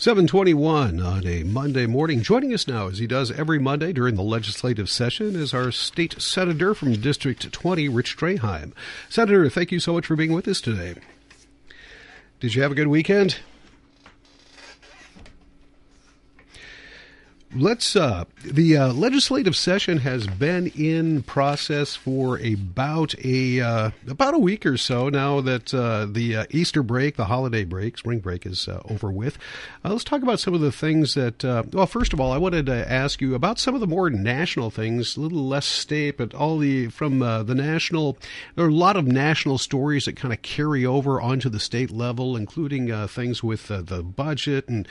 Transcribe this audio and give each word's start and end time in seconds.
721 0.00 0.98
on 0.98 1.26
a 1.26 1.42
Monday 1.42 1.84
morning. 1.84 2.22
Joining 2.22 2.54
us 2.54 2.66
now, 2.66 2.88
as 2.88 3.00
he 3.00 3.06
does 3.06 3.30
every 3.32 3.58
Monday 3.58 3.92
during 3.92 4.14
the 4.14 4.22
legislative 4.22 4.88
session, 4.88 5.36
is 5.36 5.52
our 5.52 5.70
state 5.70 6.22
senator 6.22 6.74
from 6.74 6.94
District 6.94 7.52
20, 7.52 7.86
Rich 7.90 8.16
Draheim. 8.16 8.72
Senator, 9.10 9.50
thank 9.50 9.70
you 9.70 9.78
so 9.78 9.92
much 9.92 10.06
for 10.06 10.16
being 10.16 10.32
with 10.32 10.48
us 10.48 10.62
today. 10.62 10.94
Did 12.40 12.54
you 12.54 12.62
have 12.62 12.72
a 12.72 12.74
good 12.74 12.88
weekend? 12.88 13.40
Let's. 17.52 17.96
Uh, 17.96 18.26
the 18.44 18.76
uh, 18.76 18.92
legislative 18.92 19.56
session 19.56 19.98
has 19.98 20.28
been 20.28 20.68
in 20.68 21.24
process 21.24 21.96
for 21.96 22.38
about 22.38 23.12
a 23.24 23.60
uh, 23.60 23.90
about 24.06 24.34
a 24.34 24.38
week 24.38 24.64
or 24.64 24.76
so 24.76 25.08
now 25.08 25.40
that 25.40 25.74
uh, 25.74 26.06
the 26.06 26.36
uh, 26.36 26.44
Easter 26.50 26.84
break, 26.84 27.16
the 27.16 27.24
holiday 27.24 27.64
break, 27.64 27.98
spring 27.98 28.20
break 28.20 28.46
is 28.46 28.68
uh, 28.68 28.80
over 28.88 29.10
with. 29.10 29.36
let's 29.82 30.04
talk 30.04 30.22
about 30.22 30.38
some 30.38 30.54
of 30.54 30.60
the 30.60 30.70
things 30.70 31.14
that. 31.14 31.42
well, 31.72 31.86
first 31.86 32.12
of 32.12 32.20
all, 32.20 32.30
I 32.30 32.38
wanted 32.38 32.66
to 32.66 32.90
ask 32.90 33.20
you 33.20 33.34
about 33.34 33.58
some 33.58 33.74
of 33.74 33.80
the 33.80 33.86
more 33.88 34.10
national 34.10 34.70
things, 34.70 35.16
a 35.16 35.20
little 35.20 35.44
less 35.44 35.66
state, 35.66 36.18
but 36.18 36.32
all 36.32 36.56
the 36.56 36.86
from 36.86 37.18
the 37.18 37.54
national. 37.54 38.16
There 38.54 38.64
are 38.64 38.68
a 38.68 38.72
lot 38.72 38.96
of 38.96 39.08
national 39.08 39.58
stories 39.58 40.04
that 40.04 40.14
kind 40.14 40.32
of 40.32 40.40
carry 40.42 40.86
over 40.86 41.20
onto 41.20 41.48
the 41.48 41.58
state 41.58 41.90
level, 41.90 42.36
including 42.36 43.08
things 43.08 43.42
with 43.42 43.66
the 43.66 44.04
budget 44.04 44.68
and 44.68 44.86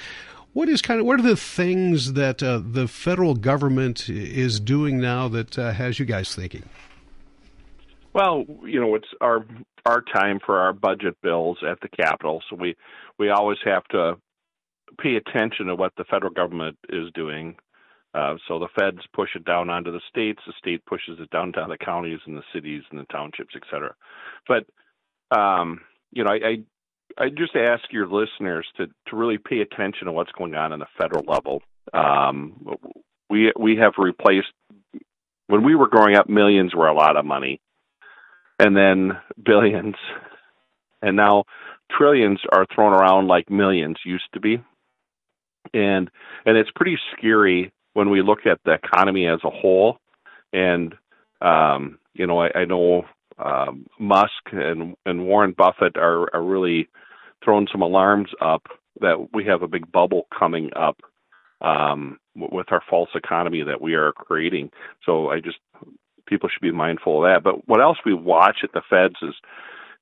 what 0.54 0.70
is 0.70 0.82
kind 0.82 1.00
of 1.00 1.06
what 1.06 1.20
are 1.20 1.24
the 1.24 1.36
things 1.36 2.14
that 2.14 2.42
uh, 2.42 2.62
the 2.64 2.88
federal 2.88 3.36
government 3.36 4.10
is 4.10 4.60
doing 4.60 5.00
now 5.00 5.28
that 5.28 5.58
uh, 5.58 5.72
has 5.72 6.00
you 6.00 6.06
guys 6.06 6.36
thinking? 6.36 6.64
Well, 8.14 8.46
you 8.64 8.80
know, 8.80 8.96
it's 8.96 9.08
our 9.22 9.46
our 9.86 10.02
time 10.02 10.40
for 10.46 10.60
our 10.60 10.74
budget 10.74 11.16
bills 11.22 11.60
at 11.68 11.80
the 11.82 11.90
Capitol, 11.90 12.42
so 12.50 12.56
we 12.56 12.76
we 13.18 13.30
always 13.30 13.60
have 13.66 13.84
to 13.90 14.18
pay 15.00 15.16
attention 15.16 15.68
to 15.68 15.76
what 15.76 15.94
the 15.98 16.04
federal 16.06 16.32
government 16.32 16.78
is 16.90 17.12
doing. 17.14 17.56
Uh, 18.14 18.36
so 18.48 18.58
the 18.58 18.68
feds 18.78 19.06
push 19.14 19.30
it 19.36 19.46
down 19.46 19.70
onto 19.70 19.92
the 19.92 20.02
states, 20.10 20.42
the 20.48 20.54
state 20.58 20.84
pushes 20.86 21.20
it 21.20 21.30
down 21.30 21.54
to 21.54 21.64
the 21.70 21.78
counties 21.78 22.20
and 22.26 22.36
the 22.36 22.44
cities 22.52 22.82
and 22.90 23.00
the 23.00 23.06
townships, 23.06 23.54
et 23.56 23.62
cetera. 23.72 23.94
But 24.48 24.66
um, 25.32 25.82
you 26.12 26.24
know, 26.24 26.32
I, 26.32 26.48
I 26.48 26.58
I 27.18 27.30
just 27.30 27.56
ask 27.56 27.84
your 27.92 28.08
listeners 28.08 28.68
to 28.78 28.88
to 29.08 29.16
really 29.16 29.38
pay 29.38 29.60
attention 29.60 30.06
to 30.06 30.12
what's 30.12 30.32
going 30.32 30.56
on 30.56 30.74
in 30.74 30.80
the 30.80 30.88
federal 30.98 31.24
level. 31.26 31.62
Um, 31.94 32.76
we 33.30 33.52
we 33.58 33.78
have 33.78 33.94
replaced 33.98 34.48
when 35.48 35.64
we 35.64 35.76
were 35.76 35.88
growing 35.88 36.16
up, 36.16 36.30
millions 36.30 36.76
were 36.76 36.88
a 36.88 36.94
lot 36.94 37.18
of 37.18 37.26
money, 37.26 37.60
and 38.60 38.76
then 38.76 39.18
billions, 39.44 39.96
and 41.02 41.16
now 41.16 41.46
trillions 41.92 42.40
are 42.52 42.66
thrown 42.74 42.94
around 42.94 43.28
like 43.28 43.50
millions 43.50 43.98
used 44.06 44.32
to 44.34 44.40
be, 44.40 44.64
and 45.74 46.10
and 46.46 46.58
it's 46.58 46.72
pretty 46.76 46.98
scary 47.18 47.72
when 47.94 48.10
we 48.10 48.22
look 48.22 48.46
at 48.46 48.60
the 48.64 48.74
economy 48.74 49.28
as 49.28 49.40
a 49.44 49.50
whole, 49.50 49.98
and 50.54 50.96
um, 51.42 51.98
you 52.14 52.28
know 52.28 52.40
I, 52.40 52.52
I 52.60 52.66
know 52.66 53.06
um, 53.44 53.86
Musk 54.00 54.52
and 54.52 54.96
and 55.06 55.26
Warren 55.26 55.54
Buffett 55.58 55.98
are, 55.98 56.34
are 56.34 56.44
really 56.44 56.90
throwing 57.44 57.68
some 57.72 57.82
alarms 57.82 58.30
up 58.42 58.68
that 59.02 59.30
we 59.34 59.46
have 59.46 59.62
a 59.62 59.68
big 59.68 59.92
bubble 59.92 60.28
coming 60.38 60.72
up 60.76 60.98
um, 61.62 62.20
with 62.36 62.68
our 62.72 62.82
false 62.90 63.10
economy 63.16 63.64
that 63.64 63.82
we 63.82 63.96
are 63.96 64.12
creating. 64.12 64.72
So 65.06 65.30
I 65.30 65.40
just 65.40 65.58
people 66.26 66.50
should 66.50 66.62
be 66.62 66.72
mindful 66.72 67.24
of 67.24 67.30
that. 67.30 67.44
But 67.44 67.68
what 67.68 67.82
else 67.82 67.98
we 68.06 68.14
watch 68.14 68.60
at 68.64 68.72
the 68.74 68.82
Feds 68.90 69.16
is, 69.22 69.34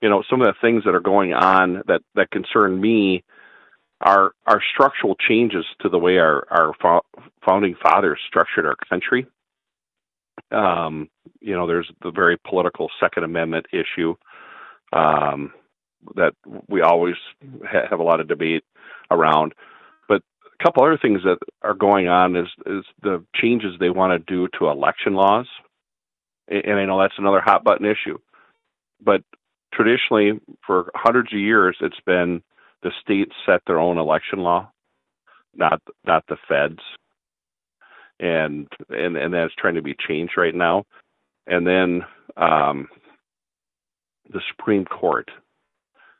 you 0.02 0.10
know, 0.10 0.24
some 0.30 0.42
of 0.42 0.48
the 0.48 0.54
things 0.62 0.84
that 0.86 0.96
are 0.96 1.00
going 1.00 1.34
on 1.34 1.84
that 1.88 2.02
that 2.16 2.32
concern 2.32 2.80
me 2.80 3.24
are 4.02 4.34
are 4.46 4.62
structural 4.74 5.16
changes 5.16 5.66
to 5.82 5.90
the 5.90 5.98
way 6.00 6.18
our 6.18 6.46
our 6.52 6.74
founding 7.46 7.76
fathers 7.82 8.20
structured 8.28 8.66
our 8.66 8.76
country. 8.90 9.26
Um, 10.52 11.10
you 11.42 11.56
know, 11.56 11.68
there's 11.68 11.92
the 12.02 12.12
very 12.12 12.38
political 12.38 12.90
Second 13.00 13.24
Amendment 13.24 13.66
issue 13.72 14.16
um, 14.94 15.54
that 16.16 16.34
we 16.68 16.82
always 16.82 17.16
ha- 17.66 17.88
have 17.90 18.00
a 18.00 18.04
lot 18.04 18.20
of 18.20 18.28
debate 18.28 18.64
around. 19.12 19.54
But 20.08 20.22
a 20.60 20.64
couple 20.64 20.84
other 20.84 20.98
things 21.02 21.22
that 21.24 21.40
are 21.62 21.74
going 21.74 22.08
on 22.08 22.36
is 22.36 22.48
is 22.66 22.86
the 23.02 23.24
changes 23.36 23.74
they 23.80 23.90
want 23.90 24.14
to 24.14 24.34
do 24.34 24.48
to 24.58 24.70
election 24.70 25.14
laws, 25.16 25.48
and 26.48 26.74
I 26.74 26.86
know 26.86 27.00
that's 27.02 27.18
another 27.18 27.42
hot 27.42 27.64
button 27.64 27.86
issue. 27.86 28.18
But 29.04 29.22
traditionally, 29.74 30.40
for 30.66 30.92
hundreds 30.96 31.34
of 31.34 31.40
years, 31.40 31.78
it's 31.82 32.00
been 32.06 32.42
the 32.84 32.92
states 33.02 33.34
set 33.46 33.62
their 33.68 33.80
own 33.80 33.98
election 33.98 34.40
law, 34.40 34.72
not 35.56 35.82
not 36.06 36.24
the 36.28 36.38
feds 36.48 36.80
and 38.20 38.68
and 38.90 39.18
and 39.18 39.34
that's 39.34 39.54
trying 39.58 39.76
to 39.76 39.82
be 39.82 39.96
changed 40.08 40.34
right 40.38 40.56
now. 40.56 40.86
And 41.46 41.66
then 41.66 42.02
um, 42.36 42.88
the 44.32 44.42
Supreme 44.50 44.86
Court, 44.86 45.30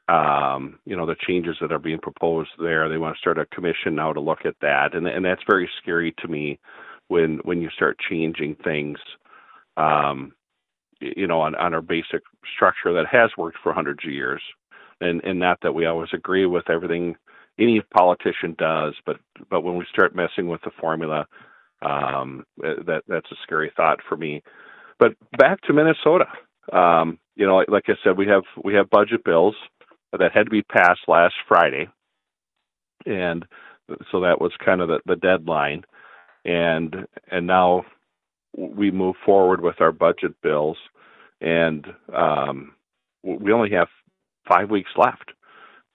um, 0.08 0.80
you 0.86 0.96
know, 0.96 1.06
the 1.06 1.16
changes 1.28 1.58
that 1.62 1.72
are 1.72 1.80
being 1.80 2.00
proposed 2.00 2.50
there. 2.60 2.88
They 2.88 2.98
want 2.98 3.16
to 3.16 3.20
start 3.20 3.38
a 3.38 3.46
commission 3.48 3.96
now 3.96 4.14
to 4.14 4.20
look 4.20 4.46
at 4.46 4.56
that, 4.62 4.96
and 4.96 5.08
and 5.08 5.26
that's 5.26 5.44
very 5.48 5.70
scary 5.82 6.14
to 6.20 6.28
me 6.28 6.60
when 7.08 7.40
when 7.44 7.62
you 7.62 7.70
start 7.72 7.98
changing 8.10 8.56
things. 8.64 9.00
Um, 9.76 10.34
you 11.00 11.28
know, 11.28 11.42
on, 11.42 11.54
on 11.56 11.76
our 11.76 11.82
basic 11.82 12.24
structure 12.56 12.92
that 12.94 13.06
has 13.12 13.30
worked 13.38 13.60
for 13.62 13.72
hundreds 13.72 14.04
of 14.06 14.12
years, 14.12 14.42
and 15.02 15.24
and 15.24 15.40
not 15.40 15.60
that 15.62 15.74
we 15.74 15.86
always 15.86 16.10
agree 16.14 16.46
with 16.46 16.70
everything 16.70 17.16
any 17.60 17.82
politician 17.96 18.56
does, 18.58 18.94
but 19.06 19.18
but 19.50 19.62
when 19.62 19.76
we 19.76 19.86
start 19.92 20.16
messing 20.16 20.48
with 20.48 20.62
the 20.62 20.72
formula, 20.80 21.26
um, 21.82 22.44
that 22.58 23.02
that's 23.08 23.32
a 23.32 23.36
scary 23.44 23.72
thought 23.76 24.00
for 24.08 24.18
me. 24.18 24.42
But 25.00 25.14
back 25.38 25.62
to 25.62 25.74
Minnesota. 25.74 26.26
Um, 26.72 27.20
you 27.36 27.46
know, 27.46 27.56
like, 27.58 27.70
like 27.70 27.84
I 27.88 27.94
said, 28.04 28.18
we 28.18 28.28
have 28.28 28.44
we 28.64 28.74
have 28.74 28.90
budget 28.90 29.24
bills 29.24 29.56
that 30.12 30.32
had 30.34 30.46
to 30.46 30.50
be 30.50 30.64
passed 30.64 31.02
last 31.08 31.36
Friday, 31.48 31.88
and 33.06 33.46
so 34.12 34.22
that 34.22 34.42
was 34.42 34.52
kind 34.64 34.82
of 34.82 34.88
the, 34.88 35.00
the 35.06 35.16
deadline. 35.16 35.84
And 36.44 37.08
and 37.30 37.46
now 37.48 37.86
we 38.58 38.92
move 38.92 39.16
forward 39.26 39.62
with 39.62 39.80
our 39.82 39.92
budget 39.92 40.34
bills, 40.42 40.78
and 41.42 41.86
um, 42.14 42.74
we 43.24 43.52
only 43.52 43.72
have 43.72 43.88
five 44.50 44.70
weeks 44.70 44.92
left 44.98 45.32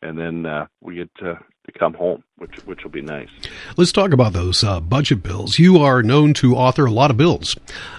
and 0.03 0.19
then 0.19 0.47
uh, 0.47 0.67
we 0.81 0.97
get 0.97 1.15
to, 1.17 1.39
to, 1.67 1.73
come 1.79 1.95
home, 1.95 2.23
which 2.37 2.57
which 2.67 2.83
will 2.83 2.91
be 2.91 3.01
nice. 3.01 3.29
Let's 3.77 3.93
talk 3.93 4.13
about 4.13 4.33
those 4.33 4.63
uh, 4.63 4.81
budget 4.81 5.23
bills. 5.23 5.59
You 5.59 5.79
are 5.79 6.03
known 6.03 6.35
to 6.35 6.57
author 6.57 6.87
a 6.87 6.91
lot 6.91 7.11
of 7.11 7.17
bills. 7.17 7.57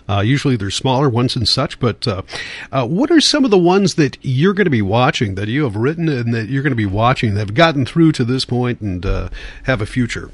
Uh, 0.08 0.19
usually 0.19 0.56
they're 0.56 0.69
smaller 0.69 1.09
ones 1.09 1.36
and 1.36 1.47
such, 1.47 1.80
but 1.80 2.08
uh, 2.08 2.22
uh, 2.72 2.86
what 2.86 3.09
are 3.09 3.22
some 3.22 3.46
of 3.46 3.52
the 3.52 3.58
ones 3.58 3.96
that 3.96 4.18
you're 4.22 4.53
going 4.53 4.66
to 4.66 4.72
be 4.72 4.81
watching 4.81 5.36
that 5.36 5.47
you 5.47 5.63
have 5.63 5.75
written 5.75 6.09
and 6.09 6.34
that 6.34 6.50
you're 6.50 6.63
going 6.63 6.72
to 6.72 6.75
be 6.75 6.86
watching 6.86 7.34
that 7.34 7.40
have 7.40 7.53
gotten 7.53 7.86
through 7.86 8.12
to 8.13 8.24
this 8.24 8.46
point 8.46 8.81
and 8.81 9.06
uh, 9.06 9.30
have 9.63 9.81
a 9.81 9.86
future? 9.86 10.31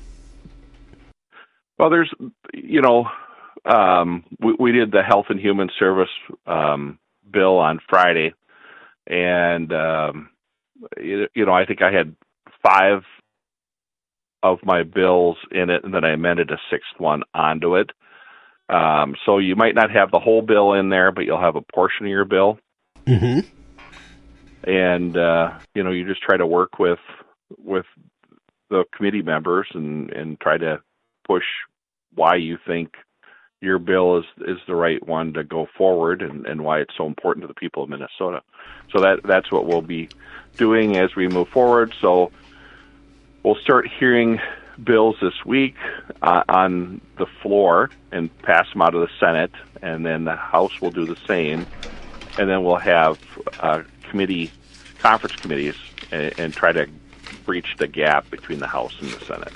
Well, 1.78 1.90
there's 1.90 2.12
you 2.54 2.82
know 2.82 3.06
um, 3.66 4.24
we, 4.40 4.56
we, 4.60 4.72
did 4.72 4.92
the 4.92 5.04
Health 5.04 5.28
and 5.30 5.40
Human 5.40 5.70
Service 5.78 6.10
um, 6.46 7.00
bill 7.32 7.58
on 7.58 7.80
Friday, 7.88 8.34
and 9.08 9.72
um, 9.72 10.30
you 10.98 11.46
know, 11.46 11.54
I 11.54 11.66
think 11.66 11.82
I 11.82 11.92
had 11.92 12.16
five 12.64 13.04
of 14.42 14.60
my 14.64 14.84
bills 14.84 15.38
in 15.52 15.70
it, 15.70 15.84
and 15.84 15.94
then 15.94 16.06
I 16.06 16.12
amended 16.12 16.52
a 16.52 16.58
sixth 16.72 16.98
one 16.98 17.24
onto 17.34 17.76
it. 17.76 17.92
Um, 18.70 19.16
so 19.26 19.40
you 19.40 19.56
might 19.56 19.76
not 19.76 19.92
have 19.92 20.12
the 20.12 20.20
whole 20.20 20.42
bill 20.42 20.74
in 20.74 20.90
there, 20.90 21.12
but 21.12 21.26
you'll 21.26 21.42
have 21.42 21.56
a 21.56 21.62
portion 21.62 22.06
of 22.06 22.12
your 22.12 22.26
bill. 22.26 22.60
Mm-hmm. 23.06 23.40
And 24.64 25.18
uh, 25.18 25.60
you 25.74 25.84
know, 25.84 25.92
you 25.92 26.08
just 26.08 26.22
try 26.22 26.38
to 26.38 26.46
work 26.46 26.80
with 26.80 27.00
with 27.58 27.86
the 28.70 28.84
committee 28.96 29.24
members 29.24 29.68
and 29.74 30.12
and 30.12 30.40
try 30.40 30.58
to 30.58 30.82
push 31.26 31.44
why 32.14 32.36
you 32.36 32.58
think 32.68 32.94
your 33.62 33.80
bill 33.80 34.20
is 34.20 34.26
is 34.48 34.58
the 34.68 34.76
right 34.76 35.06
one 35.06 35.34
to 35.34 35.44
go 35.44 35.68
forward 35.78 36.22
and, 36.22 36.46
and 36.46 36.64
why 36.64 36.80
it's 36.80 36.96
so 36.98 37.06
important 37.06 37.44
to 37.44 37.48
the 37.48 37.54
people 37.54 37.84
of 37.84 37.90
Minnesota. 37.90 38.42
So 38.92 39.02
that 39.02 39.24
that's 39.24 39.52
what 39.52 39.66
we'll 39.66 39.82
be 39.82 40.10
doing 40.58 40.98
as 40.98 41.16
we 41.16 41.28
move 41.28 41.50
forward. 41.50 41.94
So 42.00 42.32
we'll 43.44 43.56
start 43.56 43.88
hearing 43.88 44.40
bills 44.84 45.18
this 45.22 45.46
week 45.46 45.76
uh, 46.22 46.44
on 46.48 47.02
the 47.18 47.26
floor 47.42 47.90
and 48.12 48.36
pass 48.42 48.72
them 48.72 48.82
out 48.82 48.96
of 48.96 49.02
the 49.02 49.10
Senate, 49.20 49.52
and 49.82 50.06
then 50.06 50.24
the 50.24 50.36
House 50.36 50.80
will 50.80 50.92
do 50.92 51.06
the 51.06 51.18
same, 51.28 51.68
and 52.38 52.50
then 52.50 52.64
we'll 52.64 52.78
have 52.78 53.20
uh, 53.60 53.84
committee 54.10 54.52
conference 55.00 55.36
committees 55.36 55.76
and, 56.12 56.38
and 56.40 56.54
try 56.54 56.72
to 56.72 56.88
breach 57.46 57.76
the 57.78 57.88
gap 57.88 58.30
between 58.30 58.60
the 58.60 58.68
House 58.68 58.96
and 59.02 59.10
the 59.10 59.26
Senate. 59.26 59.54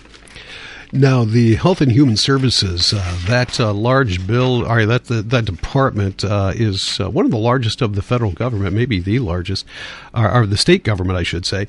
Now, 0.94 1.26
the 1.26 1.56
Health 1.56 1.82
and 1.82 1.92
Human 1.92 2.18
Services, 2.18 2.94
uh, 2.94 3.18
that 3.26 3.60
uh, 3.60 3.74
large 3.74 4.28
bill, 4.28 4.64
or 4.64 4.86
that 4.86 5.06
that 5.06 5.46
department 5.46 6.24
uh, 6.24 6.52
is 6.54 7.00
uh, 7.00 7.10
one 7.10 7.26
of 7.26 7.32
the 7.32 7.38
largest 7.38 7.82
of 7.82 7.96
the 7.96 8.04
federal 8.04 8.32
government, 8.32 8.76
maybe 8.76 9.00
the 9.00 9.18
largest, 9.18 9.66
or, 10.14 10.32
or, 10.32 10.46
the 10.46 10.56
state 10.56 10.84
government, 10.84 11.18
I 11.18 11.24
should 11.24 11.48
say. 11.48 11.68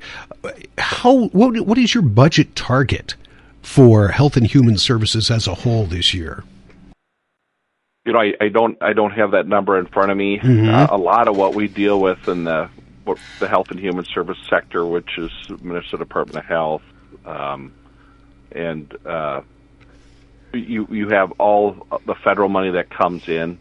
How 0.77 1.29
what 1.29 1.59
what 1.63 1.79
is 1.79 1.95
your 1.95 2.03
budget 2.03 2.55
target 2.55 3.15
for 3.63 4.09
Health 4.09 4.37
and 4.37 4.47
Human 4.47 4.77
Services 4.77 5.31
as 5.31 5.47
a 5.47 5.55
whole 5.55 5.87
this 5.87 6.13
year? 6.13 6.45
You 8.05 8.13
know, 8.13 8.21
I, 8.21 8.35
I 8.43 8.49
don't 8.51 8.77
I 8.83 8.93
don't 8.93 9.13
have 9.13 9.31
that 9.31 9.49
number 9.49 9.79
in 9.79 9.87
front 9.87 10.11
of 10.11 10.19
me. 10.19 10.39
Mhm. 10.39 10.69
Uh, 10.69 10.95
a 10.95 10.99
lot 10.99 11.29
of 11.29 11.37
what 11.39 11.55
we 11.55 11.67
deal 11.67 11.99
with 11.99 12.29
in 12.29 12.45
the 12.45 12.69
the 13.41 13.49
health 13.49 13.71
and 13.71 13.81
human 13.81 14.05
service 14.05 14.39
sector, 14.51 14.85
which 14.85 15.17
is 15.17 15.31
Minnesota 15.63 15.97
Department 15.97 16.37
of 16.37 16.45
Health, 16.45 16.83
um, 17.25 17.73
and 18.55 18.93
uh, 19.07 19.41
you 20.53 20.87
you 20.91 21.09
have 21.09 21.33
all 21.33 21.87
the 22.07 22.15
federal 22.23 22.49
money 22.49 22.71
that 22.71 22.91
comes 22.91 23.29
in 23.29 23.59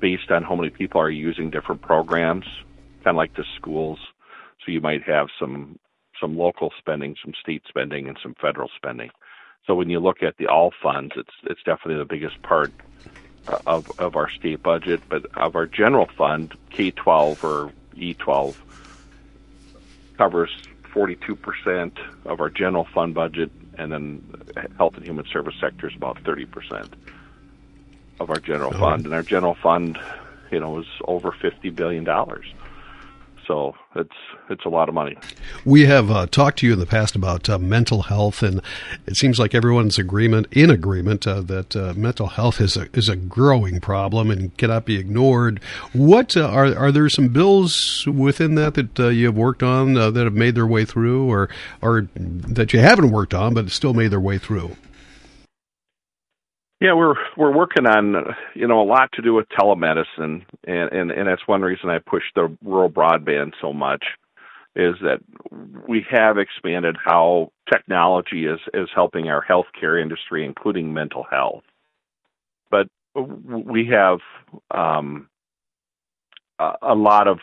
based 0.00 0.30
on 0.30 0.42
how 0.42 0.54
many 0.54 0.70
people 0.70 1.00
are 1.00 1.10
using 1.10 1.50
different 1.50 1.82
programs, 1.82 2.44
kind 3.02 3.14
of 3.14 3.16
like 3.16 3.34
the 3.34 3.44
schools. 3.56 3.98
So 4.64 4.72
you 4.72 4.80
might 4.80 5.02
have 5.02 5.28
some 5.38 5.78
some 6.20 6.36
local 6.36 6.72
spending, 6.78 7.16
some 7.22 7.34
state 7.40 7.62
spending, 7.68 8.08
and 8.08 8.18
some 8.22 8.34
federal 8.40 8.70
spending. 8.76 9.10
So 9.66 9.74
when 9.74 9.90
you 9.90 10.00
look 10.00 10.22
at 10.22 10.36
the 10.38 10.46
all 10.46 10.72
funds, 10.82 11.12
it's 11.16 11.34
it's 11.44 11.62
definitely 11.64 11.98
the 11.98 12.04
biggest 12.04 12.40
part 12.42 12.72
uh, 13.48 13.58
of 13.66 13.90
of 13.98 14.16
our 14.16 14.30
state 14.30 14.62
budget. 14.62 15.02
But 15.08 15.26
of 15.36 15.56
our 15.56 15.66
general 15.66 16.08
fund, 16.16 16.54
K 16.70 16.90
twelve 16.92 17.42
or 17.42 17.72
E 17.96 18.14
twelve 18.14 18.56
covers 20.16 20.50
forty 20.92 21.16
two 21.26 21.36
percent 21.36 21.98
of 22.24 22.40
our 22.40 22.50
general 22.50 22.86
fund 22.94 23.14
budget, 23.14 23.50
and 23.78 23.92
then 23.92 24.22
health 24.78 24.94
and 24.96 25.04
human 25.04 25.24
service 25.32 25.54
sector 25.60 25.88
is 25.88 25.94
about 25.96 26.18
thirty 26.24 26.44
percent 26.46 26.94
of 28.20 28.30
our 28.30 28.38
general 28.40 28.72
Oh. 28.74 28.78
fund. 28.78 29.04
And 29.04 29.14
our 29.14 29.22
general 29.22 29.54
fund, 29.54 29.98
you 30.50 30.60
know, 30.60 30.78
is 30.80 30.86
over 31.06 31.32
fifty 31.32 31.70
billion 31.70 32.04
dollars. 32.04 32.46
So 33.46 33.74
it's 33.94 34.14
it's 34.50 34.64
a 34.64 34.68
lot 34.68 34.88
of 34.88 34.94
money. 34.94 35.16
We 35.64 35.86
have 35.86 36.10
uh, 36.10 36.26
talked 36.26 36.58
to 36.60 36.66
you 36.66 36.72
in 36.72 36.78
the 36.78 36.86
past 36.86 37.14
about 37.14 37.48
uh, 37.48 37.58
mental 37.58 38.02
health, 38.02 38.42
and 38.42 38.60
it 39.06 39.16
seems 39.16 39.38
like 39.38 39.54
everyone's 39.54 39.98
agreement 39.98 40.48
in 40.50 40.70
agreement 40.70 41.26
uh, 41.26 41.42
that 41.42 41.76
uh, 41.76 41.94
mental 41.96 42.28
health 42.28 42.60
is 42.60 42.76
a 42.76 42.88
is 42.92 43.08
a 43.08 43.16
growing 43.16 43.80
problem 43.80 44.30
and 44.30 44.56
cannot 44.56 44.84
be 44.84 44.96
ignored. 44.96 45.60
What 45.92 46.36
uh, 46.36 46.48
are 46.48 46.76
are 46.76 46.90
there 46.90 47.08
some 47.08 47.28
bills 47.28 48.06
within 48.06 48.56
that 48.56 48.74
that 48.74 48.98
uh, 48.98 49.08
you 49.08 49.26
have 49.26 49.36
worked 49.36 49.62
on 49.62 49.94
that 49.94 50.16
have 50.16 50.34
made 50.34 50.54
their 50.54 50.66
way 50.66 50.84
through, 50.84 51.30
or 51.30 51.48
or 51.82 52.08
that 52.16 52.72
you 52.72 52.80
haven't 52.80 53.10
worked 53.10 53.34
on 53.34 53.54
but 53.54 53.70
still 53.70 53.94
made 53.94 54.08
their 54.08 54.20
way 54.20 54.38
through? 54.38 54.76
Yeah, 56.80 56.92
we're 56.92 57.14
we're 57.38 57.56
working 57.56 57.86
on 57.86 58.16
uh, 58.16 58.20
you 58.54 58.68
know 58.68 58.82
a 58.82 58.84
lot 58.84 59.10
to 59.14 59.22
do 59.22 59.32
with 59.32 59.48
telemedicine, 59.48 60.44
and 60.64 60.92
and 60.92 61.10
and 61.10 61.26
that's 61.26 61.46
one 61.48 61.62
reason 61.62 61.88
I 61.88 61.98
push 61.98 62.24
the 62.34 62.54
rural 62.62 62.90
broadband 62.90 63.52
so 63.62 63.72
much, 63.72 64.04
is 64.74 64.94
that 65.00 65.20
we 65.88 66.04
have 66.10 66.36
expanded 66.36 66.96
how 67.02 67.50
technology 67.72 68.44
is 68.46 68.60
is 68.74 68.90
helping 68.94 69.30
our 69.30 69.42
healthcare 69.42 70.00
industry, 70.00 70.44
including 70.44 70.92
mental 70.92 71.24
health. 71.30 71.64
But 72.70 72.88
we 73.14 73.86
have 73.86 74.18
um, 74.70 75.30
a, 76.58 76.72
a 76.82 76.94
lot 76.94 77.26
of 77.26 77.38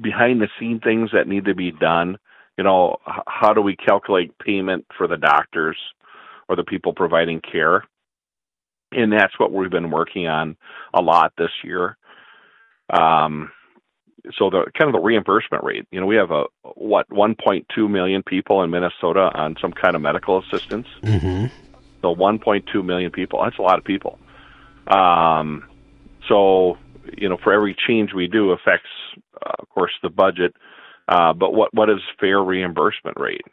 behind 0.00 0.40
the 0.40 0.48
scene 0.58 0.80
things 0.80 1.10
that 1.12 1.28
need 1.28 1.44
to 1.44 1.54
be 1.54 1.70
done. 1.70 2.18
You 2.58 2.64
know, 2.64 2.96
how 3.28 3.52
do 3.52 3.60
we 3.60 3.76
calculate 3.76 4.36
payment 4.38 4.84
for 4.98 5.06
the 5.06 5.16
doctors? 5.16 5.76
Or 6.48 6.56
the 6.56 6.64
people 6.64 6.92
providing 6.92 7.40
care. 7.40 7.84
And 8.92 9.12
that's 9.12 9.38
what 9.38 9.52
we've 9.52 9.70
been 9.70 9.90
working 9.90 10.28
on 10.28 10.56
a 10.92 11.00
lot 11.00 11.32
this 11.36 11.50
year. 11.64 11.96
Um, 12.90 13.50
so 14.38 14.50
the 14.50 14.70
kind 14.78 14.88
of 14.88 14.92
the 14.92 15.04
reimbursement 15.04 15.64
rate, 15.64 15.86
you 15.90 16.00
know, 16.00 16.06
we 16.06 16.16
have 16.16 16.30
a 16.30 16.44
what 16.74 17.08
1.2 17.10 17.90
million 17.90 18.22
people 18.22 18.62
in 18.62 18.70
Minnesota 18.70 19.30
on 19.34 19.56
some 19.60 19.72
kind 19.72 19.96
of 19.96 20.02
medical 20.02 20.42
assistance. 20.42 20.86
Mm-hmm. 21.02 21.46
So 22.02 22.14
1.2 22.14 22.84
million 22.84 23.10
people, 23.10 23.42
that's 23.42 23.58
a 23.58 23.62
lot 23.62 23.78
of 23.78 23.84
people. 23.84 24.18
Um, 24.86 25.64
so 26.28 26.78
you 27.16 27.28
know, 27.28 27.38
for 27.42 27.52
every 27.52 27.76
change 27.86 28.12
we 28.14 28.26
do 28.26 28.50
affects, 28.50 28.88
uh, 29.44 29.52
of 29.58 29.68
course, 29.68 29.92
the 30.02 30.10
budget. 30.10 30.54
Uh, 31.08 31.32
but 31.32 31.52
what 31.52 31.72
what 31.74 31.90
is 31.90 31.98
fair 32.18 32.42
reimbursement 32.42 33.18
rate? 33.18 33.44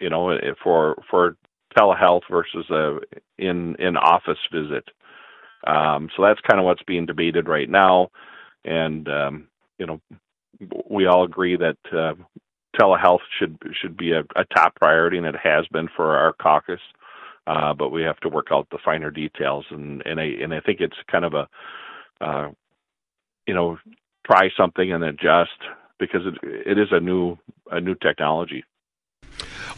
You 0.00 0.10
know, 0.10 0.30
eh, 0.30 0.54
for 0.62 1.02
for 1.10 1.36
telehealth 1.76 2.22
versus 2.30 2.68
a 2.70 2.98
in 3.38 3.76
in 3.76 3.96
office 3.96 4.38
visit. 4.52 4.84
Um, 5.66 6.10
so 6.16 6.22
that's 6.22 6.40
kind 6.48 6.60
of 6.60 6.66
what's 6.66 6.82
being 6.82 7.06
debated 7.06 7.48
right 7.48 7.68
now, 7.68 8.10
and 8.64 9.08
um, 9.08 9.48
you 9.78 9.86
know, 9.86 10.00
we 10.88 11.06
all 11.06 11.24
agree 11.24 11.56
that 11.56 11.78
uh, 11.92 12.14
telehealth 12.78 13.20
should 13.38 13.58
should 13.80 13.96
be 13.96 14.12
a, 14.12 14.20
a 14.36 14.44
top 14.54 14.74
priority, 14.76 15.18
and 15.18 15.26
it 15.26 15.36
has 15.42 15.66
been 15.68 15.88
for 15.96 16.16
our 16.16 16.32
caucus. 16.34 16.80
Uh, 17.46 17.74
but 17.74 17.90
we 17.90 18.02
have 18.02 18.18
to 18.20 18.28
work 18.28 18.48
out 18.50 18.66
the 18.70 18.78
finer 18.84 19.10
details, 19.10 19.64
and 19.70 20.02
and 20.06 20.20
I 20.20 20.24
and 20.42 20.54
I 20.54 20.60
think 20.60 20.80
it's 20.80 20.96
kind 21.10 21.24
of 21.24 21.34
a 21.34 21.48
uh, 22.20 22.50
you 23.46 23.54
know 23.54 23.78
try 24.26 24.50
something 24.56 24.92
and 24.92 25.04
adjust 25.04 25.50
because 25.98 26.22
it 26.26 26.34
it 26.42 26.78
is 26.78 26.88
a 26.90 27.00
new 27.00 27.36
a 27.70 27.80
new 27.80 27.94
technology. 27.94 28.64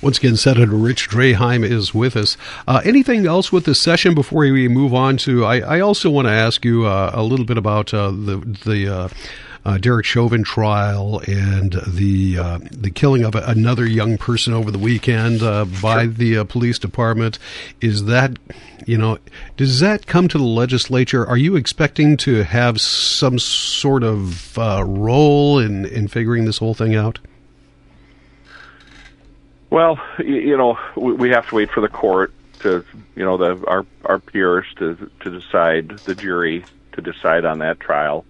Once 0.03 0.19
again, 0.19 0.37
Senator 0.37 0.75
Rich 0.77 1.09
Draheim 1.09 1.65
is 1.65 1.95
with 1.95 2.17
us. 2.17 2.37
Uh, 2.69 2.81
anything 2.85 3.27
else 3.27 3.51
with 3.51 3.65
this 3.65 3.81
session 3.81 4.15
before 4.15 4.41
we 4.41 4.69
move 4.69 4.93
on 4.95 5.17
to? 5.19 5.45
I, 5.45 5.61
I 5.61 5.81
also 5.81 6.11
want 6.11 6.29
to 6.29 6.33
ask 6.33 6.65
you 6.65 6.85
uh, 6.87 7.11
a 7.15 7.23
little 7.23 7.47
bit 7.47 7.57
about 7.59 7.93
uh, 7.95 8.11
the 8.11 8.37
the 8.65 8.89
uh, 8.95 9.09
uh, 9.65 9.79
Derek 9.79 10.05
Chauvin 10.05 10.45
trial 10.45 11.21
and 11.27 11.73
the 11.87 12.39
uh, 12.39 12.59
the 12.71 12.91
killing 12.91 13.25
of 13.25 13.35
another 13.35 13.87
young 13.87 14.17
person 14.19 14.53
over 14.53 14.71
the 14.71 14.79
weekend 14.79 15.43
uh, 15.43 15.65
by 15.65 16.05
Sure. 16.05 16.07
the 16.13 16.39
uh, 16.39 16.45
police 16.45 16.79
department. 16.79 17.39
Is 17.81 18.05
that 18.05 18.39
you 18.87 18.99
know 18.99 19.19
does 19.57 19.81
that 19.81 20.07
come 20.07 20.29
to 20.29 20.37
the 20.39 20.45
legislature? 20.45 21.27
Are 21.27 21.39
you 21.39 21.57
expecting 21.57 22.17
to 22.19 22.43
have 22.45 22.81
some 22.81 23.39
sort 23.39 24.05
of 24.05 24.57
uh, 24.59 24.85
role 24.87 25.59
in 25.59 25.85
in 25.87 26.07
figuring 26.07 26.45
this 26.45 26.59
whole 26.59 26.75
thing 26.75 26.95
out? 26.95 27.19
Well, 29.71 29.99
you 30.19 30.57
know, 30.57 30.79
we 30.97 31.31
have 31.31 31.49
to 31.49 31.55
wait 31.55 31.71
for 31.71 31.81
the 31.81 31.89
court 31.89 32.33
to, 32.61 32.85
you 33.15 33.25
know, 33.25 33.37
the 33.37 33.67
our 33.67 33.85
our 34.05 34.19
peers 34.19 34.67
to 34.77 35.11
to 35.21 35.31
decide, 35.31 36.01
the 36.05 36.15
jury 36.15 36.65
to 36.93 37.03
decide 37.03 37.45
on 37.45 37.59
that 37.59 37.81
trial. 37.81 38.25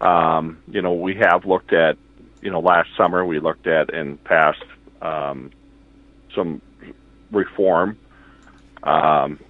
Um, 0.00 0.58
you 0.68 0.82
know, 0.82 0.94
we 0.94 1.16
have 1.16 1.44
looked 1.44 1.72
at, 1.72 1.96
you 2.40 2.50
know, 2.50 2.60
last 2.60 2.88
summer 2.96 3.24
we 3.24 3.40
looked 3.40 3.66
at 3.66 3.92
and 3.92 4.22
passed 4.24 4.64
um, 5.02 5.50
some 6.34 6.62
reform 7.32 7.98
um, 8.82 9.40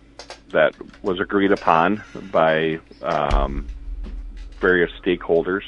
that 0.53 0.75
was 1.03 1.21
agreed 1.21 1.53
upon 1.53 2.03
by 2.33 2.81
um, 3.03 3.67
various 4.61 4.91
stakeholders. 5.05 5.63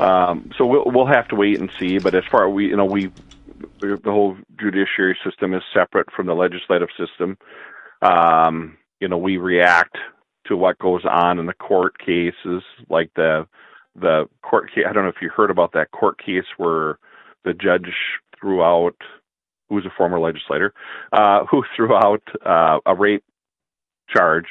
Um, 0.00 0.50
so 0.58 0.66
we'll 0.66 0.84
we'll 0.86 1.06
have 1.06 1.28
to 1.28 1.36
wait 1.36 1.60
and 1.60 1.70
see. 1.78 1.98
But 1.98 2.14
as 2.14 2.24
far 2.30 2.48
we, 2.48 2.66
you 2.66 2.76
know, 2.76 2.86
we 2.86 3.12
the 3.82 4.10
whole 4.10 4.36
judiciary 4.58 5.18
system 5.24 5.54
is 5.54 5.62
separate 5.74 6.10
from 6.14 6.26
the 6.26 6.34
legislative 6.34 6.88
system. 6.98 7.36
Um, 8.00 8.76
you 9.00 9.08
know, 9.08 9.18
we 9.18 9.36
react 9.36 9.96
to 10.46 10.56
what 10.56 10.78
goes 10.78 11.02
on 11.04 11.38
in 11.38 11.46
the 11.46 11.54
court 11.54 11.98
cases, 11.98 12.62
like 12.88 13.10
the 13.14 13.46
the 13.94 14.28
court 14.42 14.70
case. 14.74 14.84
I 14.88 14.92
don't 14.92 15.04
know 15.04 15.10
if 15.10 15.20
you 15.20 15.28
heard 15.28 15.50
about 15.50 15.72
that 15.72 15.90
court 15.90 16.18
case 16.24 16.44
where 16.56 16.98
the 17.44 17.52
judge 17.52 17.92
threw 18.38 18.62
out, 18.62 18.96
who 19.68 19.76
was 19.76 19.84
a 19.84 19.92
former 19.96 20.18
legislator, 20.18 20.72
uh, 21.12 21.44
who 21.50 21.64
threw 21.76 21.94
out 21.94 22.22
uh, 22.44 22.78
a 22.86 22.94
rape 22.94 23.24
charge 24.08 24.46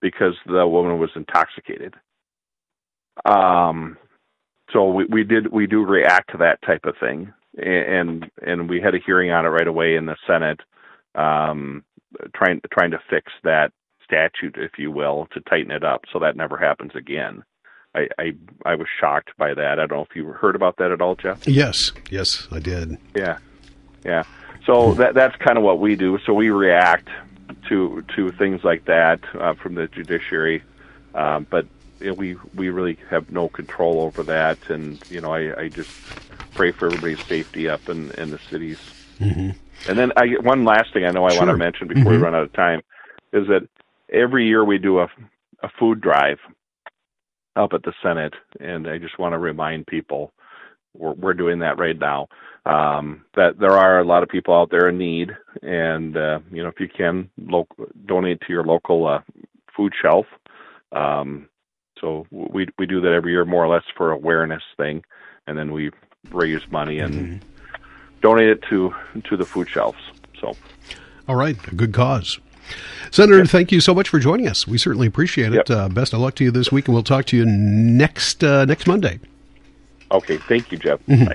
because 0.00 0.34
the 0.46 0.66
woman 0.66 0.98
was 0.98 1.10
intoxicated. 1.16 1.94
Um, 3.24 3.96
so 4.72 4.90
we, 4.90 5.04
we 5.06 5.24
did 5.24 5.50
we 5.52 5.66
do 5.66 5.84
react 5.84 6.30
to 6.32 6.38
that 6.38 6.62
type 6.62 6.84
of 6.84 6.94
thing 7.00 7.32
and 7.58 8.30
and 8.42 8.68
we 8.68 8.80
had 8.80 8.94
a 8.94 8.98
hearing 9.04 9.30
on 9.30 9.44
it 9.44 9.48
right 9.48 9.66
away 9.66 9.96
in 9.96 10.06
the 10.06 10.16
Senate, 10.26 10.60
um, 11.14 11.84
trying 12.34 12.60
trying 12.72 12.90
to 12.92 13.00
fix 13.10 13.32
that 13.44 13.72
statute, 14.04 14.56
if 14.56 14.78
you 14.78 14.90
will, 14.90 15.28
to 15.32 15.40
tighten 15.40 15.70
it 15.70 15.84
up 15.84 16.02
so 16.12 16.18
that 16.18 16.36
never 16.36 16.56
happens 16.56 16.92
again. 16.94 17.42
I 17.94 18.08
I, 18.18 18.32
I 18.64 18.74
was 18.74 18.86
shocked 19.00 19.30
by 19.36 19.54
that. 19.54 19.78
I 19.78 19.86
don't 19.86 19.98
know 19.98 20.06
if 20.08 20.16
you 20.16 20.26
heard 20.26 20.56
about 20.56 20.76
that 20.78 20.90
at 20.90 21.00
all, 21.00 21.14
Jeff. 21.14 21.46
Yes, 21.46 21.92
yes, 22.10 22.48
I 22.50 22.58
did. 22.60 22.98
Yeah, 23.14 23.38
yeah. 24.04 24.22
So 24.66 24.94
that 24.94 25.14
that's 25.14 25.36
kind 25.36 25.58
of 25.58 25.64
what 25.64 25.78
we 25.78 25.96
do. 25.96 26.18
So 26.24 26.32
we 26.34 26.50
react 26.50 27.08
to 27.68 28.04
to 28.16 28.30
things 28.32 28.64
like 28.64 28.84
that 28.86 29.20
uh, 29.38 29.54
from 29.54 29.74
the 29.74 29.88
judiciary, 29.88 30.62
um, 31.14 31.46
but 31.50 31.66
you 32.00 32.08
know, 32.08 32.14
we 32.14 32.36
we 32.54 32.70
really 32.70 32.98
have 33.10 33.30
no 33.30 33.48
control 33.48 34.02
over 34.02 34.24
that. 34.24 34.58
And 34.68 35.02
you 35.08 35.20
know, 35.20 35.32
I, 35.34 35.62
I 35.62 35.68
just 35.68 35.90
pray 36.54 36.72
for 36.78 36.86
everybody's 36.86 37.18
safety 37.28 37.68
up 37.68 37.82
in 37.88 38.12
in 38.18 38.30
the 38.30 38.38
cities. 38.50 38.78
hmm 39.18 39.50
And 39.86 39.98
then 39.98 40.12
I 40.16 40.26
one 40.42 40.64
last 40.64 40.92
thing 40.92 41.04
I 41.04 41.12
know 41.12 41.24
I 41.26 41.32
want 41.32 41.48
to 41.48 41.54
mention 41.54 41.88
before 41.88 42.12
Mhm. 42.12 42.12
we 42.12 42.18
run 42.18 42.34
out 42.34 42.44
of 42.44 42.52
time 42.52 42.82
is 43.32 43.46
that 43.48 43.68
every 44.12 44.46
year 44.46 44.64
we 44.64 44.78
do 44.78 45.00
a 45.00 45.08
a 45.62 45.68
food 45.78 46.00
drive 46.00 46.38
up 47.56 47.72
at 47.74 47.82
the 47.82 47.92
Senate, 48.02 48.34
and 48.60 48.88
I 48.88 48.98
just 48.98 49.18
want 49.18 49.32
to 49.34 49.38
remind 49.38 49.86
people 49.86 50.32
we're 50.94 51.14
we're 51.14 51.34
doing 51.34 51.60
that 51.60 51.78
right 51.78 51.98
now. 51.98 52.28
um, 52.66 53.24
that 53.36 53.58
there 53.58 53.76
are 53.78 54.00
a 54.00 54.04
lot 54.04 54.22
of 54.22 54.28
people 54.28 54.54
out 54.54 54.70
there 54.70 54.88
in 54.88 54.98
need, 54.98 55.30
and 55.62 56.16
uh, 56.16 56.40
you 56.52 56.62
know 56.62 56.68
if 56.68 56.80
you 56.80 56.88
can 56.88 57.30
lo- 57.38 57.66
donate 58.06 58.40
to 58.42 58.52
your 58.52 58.64
local 58.64 59.06
uh, 59.06 59.20
food 59.76 59.92
shelf. 60.02 60.26
Um, 60.92 61.48
so 62.00 62.26
we 62.30 62.66
we 62.78 62.86
do 62.86 63.00
that 63.00 63.12
every 63.12 63.32
year, 63.32 63.44
more 63.44 63.64
or 63.64 63.68
less 63.68 63.84
for 63.96 64.10
awareness 64.10 64.62
thing, 64.76 65.04
and 65.46 65.58
then 65.58 65.72
we 65.72 65.90
raise 66.30 66.70
money 66.70 66.98
and 66.98 67.14
mm-hmm. 67.14 67.48
donate 68.20 68.48
it 68.48 68.62
to 68.70 68.94
to 69.24 69.36
the 69.36 69.44
food 69.44 69.68
shelves. 69.68 69.98
So, 70.40 70.56
all 71.26 71.36
right, 71.36 71.56
a 71.68 71.74
good 71.74 71.92
cause. 71.92 72.38
Senator, 73.10 73.38
yep. 73.38 73.48
thank 73.48 73.72
you 73.72 73.80
so 73.80 73.94
much 73.94 74.08
for 74.08 74.18
joining 74.18 74.46
us. 74.46 74.66
We 74.66 74.76
certainly 74.76 75.06
appreciate 75.06 75.52
it. 75.54 75.68
Yep. 75.68 75.70
Uh, 75.70 75.88
best 75.88 76.12
of 76.12 76.20
luck 76.20 76.34
to 76.36 76.44
you 76.44 76.50
this 76.50 76.70
week, 76.70 76.86
and 76.86 76.94
we'll 76.94 77.02
talk 77.02 77.24
to 77.26 77.36
you 77.36 77.46
next 77.46 78.44
uh, 78.44 78.64
next 78.64 78.86
Monday. 78.86 79.20
Okay, 80.10 80.36
thank 80.36 80.72
you, 80.72 80.78
Jeff. 80.78 81.00
Mm-hmm. 81.06 81.32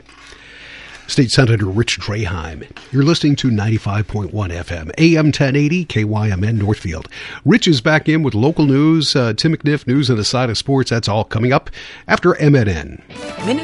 State 1.08 1.32
Senator 1.32 1.66
Rich 1.66 2.00
Draheim. 2.00 2.66
You're 2.92 3.04
listening 3.04 3.36
to 3.38 3.50
95.1 3.50 4.32
FM, 4.32 4.92
AM 4.98 5.26
1080, 5.26 5.86
KYMN 5.86 6.58
Northfield. 6.58 7.08
Rich 7.46 7.68
is 7.68 7.82
back 7.82 8.08
in 8.10 8.24
with 8.24 8.34
local 8.34 8.66
news, 8.66 9.16
uh, 9.16 9.34
Tim 9.34 9.56
McNiff 9.56 9.86
news 9.86 10.10
and 10.10 10.20
a 10.20 10.24
side 10.24 10.50
of 10.50 10.58
sports. 10.58 10.90
That's 10.90 11.08
all 11.08 11.24
coming 11.24 11.52
up 11.54 11.70
after 12.08 12.34
MNN. 12.34 13.02
Minnesota. 13.46 13.64